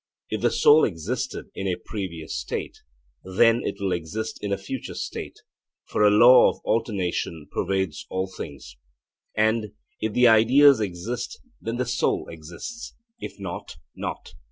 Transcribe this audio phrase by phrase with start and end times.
[0.31, 2.79] 'If the soul existed in a previous state,
[3.23, 5.37] then it will exist in a future state,
[5.85, 8.77] for a law of alternation pervades all things.'
[9.37, 14.33] And, 'If the ideas exist, then the soul exists; if not, not.'